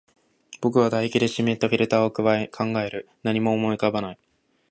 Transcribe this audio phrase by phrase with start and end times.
[0.61, 3.07] 僕は唾液で湿ったフィルターを咥え、考える。
[3.21, 4.19] 何も思い浮かばない。